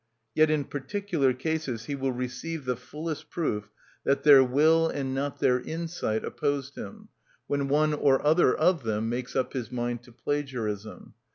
[0.33, 3.69] Yet in particular cases he will receive the fullest proof
[4.03, 7.09] that their will and not their insight opposed him,
[7.45, 11.13] when one or other of them makes up his mind to plagiarism.